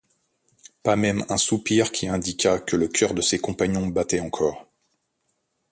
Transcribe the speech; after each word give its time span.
Pas 0.81 0.95
même 0.95 1.23
un 1.29 1.37
soupir 1.37 1.91
qui 1.91 2.07
indiquât 2.07 2.57
que 2.61 2.75
le 2.75 2.87
cœur 2.87 3.13
de 3.13 3.21
ses 3.21 3.37
compagnons 3.37 3.85
battait 3.85 4.19
encore. 4.19 4.65